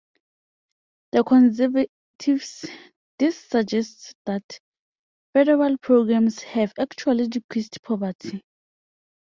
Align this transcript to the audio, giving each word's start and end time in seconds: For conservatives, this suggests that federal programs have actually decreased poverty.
For 1.11 1.23
conservatives, 1.23 2.65
this 3.19 3.37
suggests 3.37 4.15
that 4.25 4.59
federal 5.31 5.77
programs 5.77 6.41
have 6.41 6.73
actually 6.79 7.27
decreased 7.27 7.79
poverty. 7.83 8.41